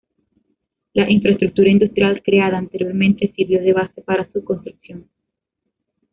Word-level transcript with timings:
La 0.95 1.07
infraestructura 1.11 1.69
industrial 1.69 2.23
creada 2.23 2.57
anteriormente 2.57 3.31
sirvió 3.35 3.61
de 3.61 3.71
base 3.73 4.01
para 4.01 4.27
su 4.31 4.43
construcción. 4.43 5.07